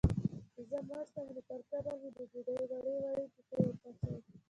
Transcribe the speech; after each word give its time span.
چي 0.53 0.61
زه 0.69 0.77
مړ 0.87 1.03
سم، 1.13 1.27
نو 1.35 1.41
پر 1.49 1.61
قبر 1.69 1.93
مي 2.01 2.09
د 2.17 2.19
ډوډۍ 2.31 2.65
وړې 2.69 2.95
وړې 3.01 3.23
ټوټې 3.35 3.59
وپاشی 3.65 4.15